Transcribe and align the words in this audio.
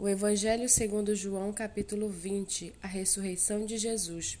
O 0.00 0.08
Evangelho 0.08 0.66
segundo 0.66 1.14
João, 1.14 1.52
capítulo 1.52 2.08
20, 2.08 2.72
a 2.82 2.86
ressurreição 2.86 3.66
de 3.66 3.76
Jesus. 3.76 4.38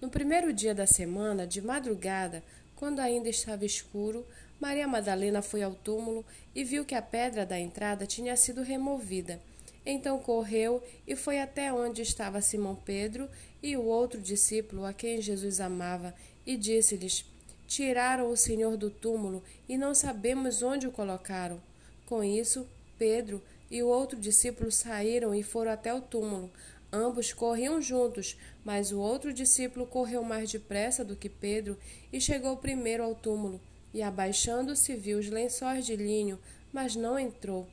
No 0.00 0.08
primeiro 0.08 0.54
dia 0.54 0.74
da 0.74 0.86
semana, 0.86 1.46
de 1.46 1.60
madrugada, 1.60 2.42
quando 2.74 3.00
ainda 3.00 3.28
estava 3.28 3.66
escuro, 3.66 4.24
Maria 4.58 4.88
Madalena 4.88 5.42
foi 5.42 5.62
ao 5.62 5.74
túmulo 5.74 6.24
e 6.54 6.64
viu 6.64 6.82
que 6.82 6.94
a 6.94 7.02
pedra 7.02 7.44
da 7.44 7.60
entrada 7.60 8.06
tinha 8.06 8.34
sido 8.38 8.62
removida. 8.62 9.38
Então 9.84 10.18
correu 10.18 10.82
e 11.06 11.14
foi 11.14 11.40
até 11.40 11.70
onde 11.70 12.00
estava 12.00 12.40
Simão 12.40 12.74
Pedro 12.74 13.28
e 13.62 13.76
o 13.76 13.84
outro 13.84 14.18
discípulo 14.18 14.86
a 14.86 14.94
quem 14.94 15.20
Jesus 15.20 15.60
amava, 15.60 16.14
e 16.46 16.56
disse-lhes: 16.56 17.22
Tiraram 17.68 18.30
o 18.30 18.36
Senhor 18.36 18.78
do 18.78 18.88
túmulo 18.88 19.44
e 19.68 19.76
não 19.76 19.94
sabemos 19.94 20.62
onde 20.62 20.86
o 20.86 20.90
colocaram. 20.90 21.60
Com 22.06 22.24
isso, 22.24 22.66
Pedro 22.98 23.42
e 23.70 23.82
o 23.82 23.88
outro 23.88 24.18
discípulo 24.18 24.70
saíram 24.70 25.34
e 25.34 25.42
foram 25.42 25.72
até 25.72 25.92
o 25.92 26.00
túmulo. 26.00 26.50
Ambos 26.92 27.32
corriam 27.32 27.82
juntos, 27.82 28.38
mas 28.64 28.92
o 28.92 28.98
outro 28.98 29.32
discípulo 29.32 29.86
correu 29.86 30.22
mais 30.22 30.50
depressa 30.50 31.04
do 31.04 31.16
que 31.16 31.28
Pedro 31.28 31.76
e 32.12 32.20
chegou 32.20 32.56
primeiro 32.56 33.02
ao 33.02 33.14
túmulo. 33.14 33.60
E 33.92 34.02
abaixando-se, 34.02 34.94
viu 34.94 35.18
os 35.18 35.28
lençóis 35.28 35.84
de 35.84 35.96
linho, 35.96 36.38
mas 36.72 36.94
não 36.94 37.18
entrou. 37.18 37.66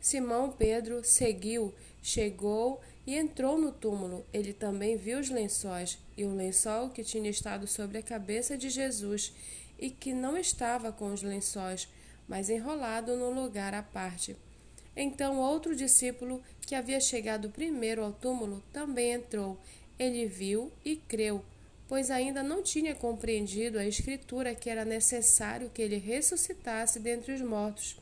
Simão 0.00 0.50
Pedro 0.50 1.02
seguiu, 1.02 1.74
chegou 2.02 2.80
e 3.06 3.16
entrou 3.16 3.58
no 3.58 3.72
túmulo. 3.72 4.24
Ele 4.32 4.52
também 4.52 4.96
viu 4.96 5.18
os 5.18 5.30
lençóis 5.30 5.98
e 6.16 6.24
o 6.24 6.34
lençol 6.34 6.90
que 6.90 7.02
tinha 7.02 7.30
estado 7.30 7.66
sobre 7.66 7.98
a 7.98 8.02
cabeça 8.02 8.56
de 8.56 8.68
Jesus 8.68 9.32
e 9.78 9.90
que 9.90 10.12
não 10.12 10.36
estava 10.36 10.92
com 10.92 11.12
os 11.12 11.22
lençóis, 11.22 11.88
mas 12.28 12.50
enrolado 12.50 13.16
no 13.16 13.30
lugar 13.30 13.72
à 13.74 13.82
parte. 13.82 14.36
Então 15.00 15.38
outro 15.38 15.76
discípulo, 15.76 16.42
que 16.60 16.74
havia 16.74 16.98
chegado 16.98 17.50
primeiro 17.50 18.02
ao 18.02 18.12
túmulo, 18.12 18.60
também 18.72 19.12
entrou. 19.12 19.56
Ele 19.96 20.26
viu 20.26 20.72
e 20.84 20.96
creu, 20.96 21.44
pois 21.86 22.10
ainda 22.10 22.42
não 22.42 22.64
tinha 22.64 22.96
compreendido 22.96 23.78
a 23.78 23.86
Escritura 23.86 24.56
que 24.56 24.68
era 24.68 24.84
necessário 24.84 25.70
que 25.70 25.80
ele 25.80 25.98
ressuscitasse 25.98 26.98
dentre 26.98 27.32
os 27.32 27.40
mortos. 27.40 27.96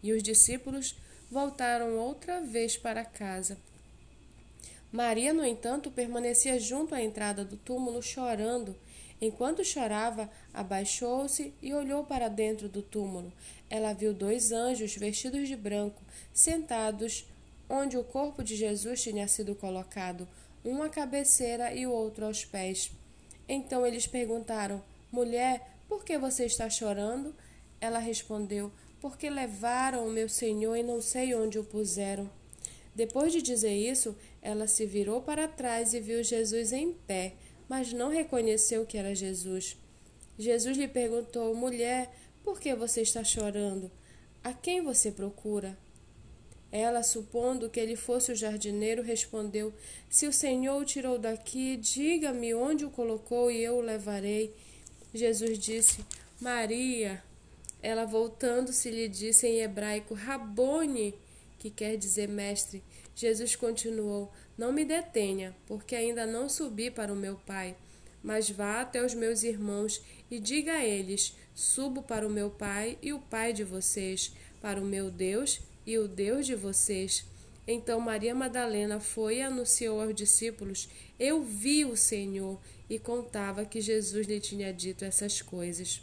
E 0.00 0.12
os 0.12 0.22
discípulos 0.22 0.94
voltaram 1.28 1.96
outra 1.96 2.40
vez 2.42 2.76
para 2.76 3.04
casa. 3.04 3.58
Maria, 4.90 5.34
no 5.34 5.44
entanto, 5.44 5.90
permanecia 5.90 6.58
junto 6.58 6.94
à 6.94 7.02
entrada 7.02 7.44
do 7.44 7.56
túmulo, 7.56 8.02
chorando. 8.02 8.74
Enquanto 9.20 9.64
chorava, 9.64 10.30
abaixou-se 10.54 11.52
e 11.60 11.74
olhou 11.74 12.04
para 12.04 12.28
dentro 12.28 12.68
do 12.68 12.80
túmulo. 12.80 13.32
Ela 13.68 13.92
viu 13.92 14.14
dois 14.14 14.52
anjos 14.52 14.96
vestidos 14.96 15.48
de 15.48 15.56
branco, 15.56 16.00
sentados 16.32 17.26
onde 17.68 17.98
o 17.98 18.04
corpo 18.04 18.42
de 18.42 18.56
Jesus 18.56 19.02
tinha 19.02 19.28
sido 19.28 19.54
colocado, 19.54 20.26
um 20.64 20.82
à 20.82 20.88
cabeceira 20.88 21.74
e 21.74 21.86
o 21.86 21.92
outro 21.92 22.24
aos 22.24 22.44
pés. 22.44 22.90
Então 23.48 23.86
eles 23.86 24.06
perguntaram: 24.06 24.82
Mulher, 25.12 25.68
por 25.88 26.04
que 26.04 26.16
você 26.16 26.46
está 26.46 26.70
chorando? 26.70 27.34
Ela 27.80 27.98
respondeu: 27.98 28.72
Porque 29.00 29.28
levaram 29.28 30.06
o 30.06 30.10
meu 30.10 30.28
senhor 30.28 30.76
e 30.76 30.82
não 30.82 31.02
sei 31.02 31.34
onde 31.34 31.58
o 31.58 31.64
puseram. 31.64 32.37
Depois 33.02 33.32
de 33.32 33.40
dizer 33.40 33.74
isso, 33.74 34.08
ela 34.42 34.66
se 34.66 34.84
virou 34.84 35.22
para 35.22 35.46
trás 35.46 35.94
e 35.94 36.00
viu 36.00 36.22
Jesus 36.22 36.72
em 36.72 36.92
pé 36.92 37.34
mas 37.68 37.92
não 37.92 38.08
reconheceu 38.08 38.86
que 38.86 38.96
era 38.96 39.14
Jesus. 39.14 39.76
Jesus 40.38 40.76
lhe 40.76 40.88
perguntou: 40.88 41.54
Mulher, 41.54 42.10
por 42.42 42.58
que 42.58 42.74
você 42.74 43.02
está 43.02 43.22
chorando? 43.22 43.90
A 44.42 44.52
quem 44.52 44.82
você 44.82 45.12
procura? 45.12 45.76
Ela, 46.70 47.02
supondo 47.02 47.70
que 47.70 47.80
ele 47.80 47.96
fosse 47.96 48.32
o 48.32 48.36
jardineiro, 48.36 49.02
respondeu: 49.02 49.72
Se 50.08 50.26
o 50.26 50.32
Senhor 50.32 50.80
o 50.80 50.84
tirou 50.84 51.18
daqui, 51.18 51.76
diga-me 51.76 52.54
onde 52.54 52.84
o 52.84 52.90
colocou 52.90 53.50
e 53.50 53.62
eu 53.62 53.76
o 53.76 53.82
levarei. 53.82 54.54
Jesus 55.12 55.58
disse: 55.58 56.04
Maria. 56.40 57.22
Ela, 57.80 58.04
voltando-se, 58.04 58.90
lhe 58.90 59.08
disse 59.08 59.46
em 59.46 59.60
hebraico: 59.60 60.14
Rabone, 60.14 61.14
que 61.58 61.70
quer 61.70 61.96
dizer 61.96 62.28
mestre. 62.28 62.82
Jesus 63.14 63.56
continuou: 63.56 64.32
Não 64.56 64.72
me 64.72 64.84
detenha, 64.84 65.54
porque 65.66 65.94
ainda 65.94 66.26
não 66.26 66.48
subi 66.48 66.90
para 66.90 67.12
o 67.12 67.16
meu 67.16 67.36
Pai. 67.46 67.76
Mas 68.22 68.50
vá 68.50 68.80
até 68.80 69.04
os 69.04 69.14
meus 69.14 69.42
irmãos 69.42 70.02
e 70.30 70.38
diga 70.38 70.72
a 70.72 70.84
eles: 70.84 71.36
Subo 71.54 72.02
para 72.02 72.26
o 72.26 72.30
meu 72.30 72.50
Pai 72.50 72.98
e 73.02 73.12
o 73.12 73.18
Pai 73.18 73.52
de 73.52 73.64
vocês, 73.64 74.32
para 74.60 74.80
o 74.80 74.84
meu 74.84 75.10
Deus 75.10 75.60
e 75.86 75.98
o 75.98 76.06
Deus 76.06 76.46
de 76.46 76.54
vocês. 76.54 77.24
Então 77.66 78.00
Maria 78.00 78.34
Madalena 78.34 78.98
foi 78.98 79.36
e 79.36 79.42
anunciou 79.42 80.00
aos 80.00 80.14
discípulos: 80.14 80.88
Eu 81.18 81.42
vi 81.42 81.84
o 81.84 81.96
Senhor, 81.96 82.58
e 82.88 82.98
contava 82.98 83.64
que 83.64 83.80
Jesus 83.80 84.26
lhe 84.26 84.40
tinha 84.40 84.72
dito 84.72 85.04
essas 85.04 85.42
coisas. 85.42 86.00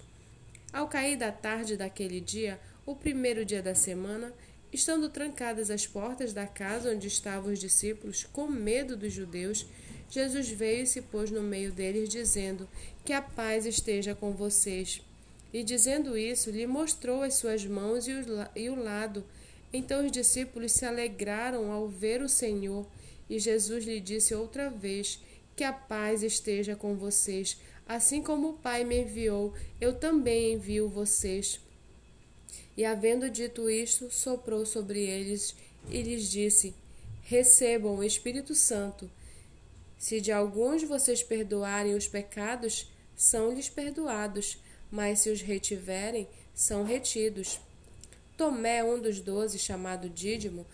Ao 0.71 0.87
cair 0.87 1.17
da 1.17 1.31
tarde 1.31 1.75
daquele 1.75 2.19
dia, 2.19 2.59
o 2.85 2.95
primeiro 2.95 3.43
dia 3.43 3.63
da 3.63 3.73
semana, 3.73 4.31
Estando 4.75 5.07
trancadas 5.07 5.71
as 5.71 5.87
portas 5.87 6.33
da 6.33 6.45
casa 6.45 6.91
onde 6.91 7.07
estavam 7.07 7.53
os 7.53 7.59
discípulos, 7.59 8.27
com 8.33 8.45
medo 8.45 8.97
dos 8.97 9.13
judeus, 9.13 9.65
Jesus 10.09 10.49
veio 10.49 10.83
e 10.83 10.85
se 10.85 11.01
pôs 11.01 11.31
no 11.31 11.41
meio 11.41 11.71
deles, 11.71 12.09
dizendo: 12.09 12.67
Que 13.05 13.13
a 13.13 13.21
paz 13.21 13.65
esteja 13.65 14.13
com 14.13 14.33
vocês. 14.33 15.01
E 15.53 15.63
dizendo 15.63 16.17
isso, 16.17 16.51
lhe 16.51 16.67
mostrou 16.67 17.23
as 17.23 17.35
suas 17.35 17.65
mãos 17.65 18.05
e 18.05 18.69
o 18.69 18.75
lado. 18.75 19.23
Então 19.71 20.05
os 20.05 20.11
discípulos 20.11 20.73
se 20.73 20.85
alegraram 20.85 21.71
ao 21.71 21.87
ver 21.87 22.21
o 22.21 22.27
Senhor. 22.27 22.85
E 23.29 23.39
Jesus 23.39 23.85
lhe 23.85 24.01
disse 24.01 24.35
outra 24.35 24.69
vez: 24.69 25.21
Que 25.55 25.63
a 25.63 25.71
paz 25.71 26.21
esteja 26.21 26.75
com 26.75 26.95
vocês. 26.95 27.57
Assim 27.87 28.21
como 28.21 28.49
o 28.49 28.57
Pai 28.57 28.83
me 28.83 29.03
enviou, 29.03 29.53
eu 29.79 29.93
também 29.93 30.55
envio 30.55 30.89
vocês. 30.89 31.61
E 32.77 32.83
havendo 32.83 33.29
dito 33.29 33.69
isto, 33.69 34.11
soprou 34.11 34.65
sobre 34.65 34.99
eles 34.99 35.55
e 35.89 36.01
lhes 36.01 36.29
disse: 36.29 36.75
Recebam 37.23 37.95
o 37.95 38.03
Espírito 38.03 38.53
Santo. 38.53 39.09
Se 39.97 40.19
de 40.19 40.31
alguns 40.31 40.83
vocês 40.83 41.23
perdoarem 41.23 41.95
os 41.95 42.07
pecados, 42.07 42.91
são-lhes 43.15 43.69
perdoados, 43.69 44.57
mas 44.91 45.19
se 45.19 45.29
os 45.29 45.41
retiverem, 45.41 46.27
são 46.53 46.83
retidos. 46.83 47.59
Tomé, 48.37 48.83
um 48.83 48.99
dos 48.99 49.19
doze, 49.19 49.57
chamado 49.57 50.09
Dídimo, 50.09 50.65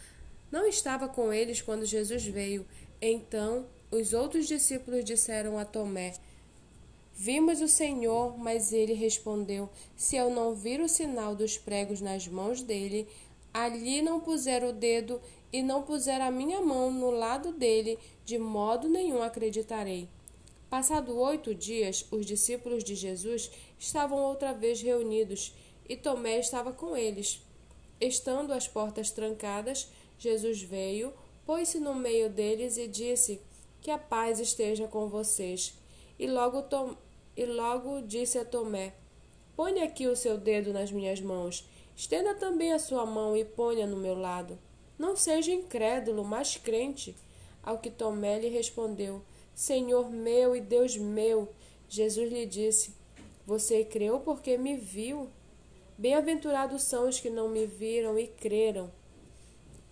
não 0.52 0.68
estava 0.68 1.08
com 1.08 1.32
eles 1.32 1.62
quando 1.62 1.86
Jesus 1.86 2.26
veio. 2.26 2.66
Então 3.02 3.68
os 3.92 4.14
outros 4.14 4.48
discípulos 4.48 5.06
disseram 5.06 5.58
a 5.58 5.66
Tomé: 5.66 6.14
Vimos 7.14 7.62
o 7.62 7.68
Senhor, 7.68 8.38
mas 8.38 8.74
ele 8.74 8.94
respondeu: 8.94 9.70
Se 9.96 10.16
eu 10.16 10.30
não 10.30 10.56
vir 10.56 10.82
o 10.82 10.90
sinal 10.90 11.36
dos 11.36 11.58
pregos 11.58 12.02
nas 12.02 12.28
mãos 12.28 12.62
dele, 12.62 13.08
ali 13.54 14.02
não 14.02 14.20
puser 14.20 14.64
o 14.64 14.74
dedo 14.74 15.22
e 15.52 15.62
não 15.62 15.84
puser 15.84 16.22
a 16.22 16.32
minha 16.32 16.62
mão 16.62 16.92
no 16.92 17.12
lado 17.12 17.52
dele, 17.52 18.00
de 18.26 18.38
modo 18.38 18.88
nenhum 18.88 19.22
acreditarei. 19.22 20.08
Passado 20.70 21.18
oito 21.20 21.54
dias, 21.54 22.06
os 22.10 22.26
discípulos 22.26 22.84
de 22.84 22.96
Jesus 22.96 23.52
estavam 23.78 24.18
outra 24.18 24.54
vez 24.54 24.82
reunidos 24.82 25.54
e 25.88 25.98
Tomé 25.98 26.40
estava 26.40 26.72
com 26.72 26.96
eles. 26.96 27.42
Estando 28.00 28.54
as 28.54 28.68
portas 28.70 29.12
trancadas, 29.12 29.90
Jesus 30.18 30.62
veio, 30.62 31.14
pôs-se 31.46 31.80
no 31.80 31.94
meio 31.94 32.30
deles 32.30 32.78
e 32.78 32.88
disse: 32.88 33.42
Que 33.82 33.92
a 33.92 33.98
paz 33.98 34.40
esteja 34.40 34.88
com 34.88 35.10
vocês. 35.10 35.74
E 36.22 36.28
logo 36.28 36.62
Tomé 36.62 36.96
e 37.36 37.46
logo 37.48 38.00
disse 38.04 38.38
a 38.38 38.46
Tomé: 38.46 38.94
Ponha 39.56 39.84
aqui 39.86 40.06
o 40.06 40.16
seu 40.16 40.38
dedo 40.38 40.72
nas 40.72 40.92
minhas 40.92 41.20
mãos. 41.20 41.68
Estenda 41.96 42.36
também 42.36 42.72
a 42.74 42.78
sua 42.78 43.08
mão 43.08 43.36
e 43.36 43.44
ponha 43.44 43.88
no 43.88 43.98
meu 43.98 44.14
lado. 44.14 44.56
Não 45.00 45.16
seja 45.16 45.52
incrédulo, 45.52 46.24
mas 46.24 46.58
crente. 46.58 47.16
Ao 47.64 47.80
que 47.80 47.90
Tomé 47.90 48.38
lhe 48.38 48.50
respondeu: 48.50 49.24
Senhor 49.56 50.12
meu 50.12 50.56
e 50.56 50.62
Deus 50.62 50.96
meu. 50.96 51.50
Jesus 51.90 52.32
lhe 52.32 52.46
disse: 52.46 52.94
Você 53.48 53.84
creu 53.84 54.20
porque 54.20 54.60
me 54.60 54.78
viu? 54.78 55.28
Bem-aventurados 55.98 56.84
são 56.84 57.10
os 57.10 57.20
que 57.20 57.32
não 57.32 57.50
me 57.50 57.66
viram 57.66 58.20
e 58.20 58.28
creram. 58.28 58.92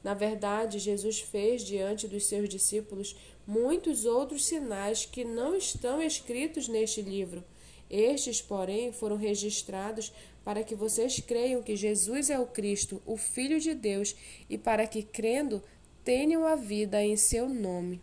Na 0.04 0.14
verdade, 0.14 0.80
Jesus 0.80 1.20
fez 1.20 1.64
diante 1.64 2.08
dos 2.08 2.26
seus 2.26 2.48
discípulos 2.48 3.16
muitos 3.46 4.06
outros 4.06 4.46
sinais 4.46 5.06
que 5.06 5.26
não 5.26 5.56
estão 5.56 6.02
escritos 6.02 6.68
neste 6.68 7.02
livro. 7.02 7.44
Estes, 7.90 8.42
porém, 8.42 8.92
foram 8.92 9.18
registrados 9.18 10.14
para 10.44 10.64
que 10.64 10.76
vocês 10.76 11.20
creiam 11.20 11.64
que 11.64 11.76
Jesus 11.76 12.30
é 12.30 12.40
o 12.40 12.46
Cristo, 12.46 13.02
o 13.06 13.18
Filho 13.18 13.60
de 13.60 13.74
Deus, 13.74 14.16
e 14.50 14.58
para 14.58 14.88
que, 14.88 15.04
crendo, 15.04 15.62
tenham 16.04 16.46
a 16.46 16.56
vida 16.56 17.04
em 17.04 17.18
seu 17.18 17.50
nome. 17.50 18.02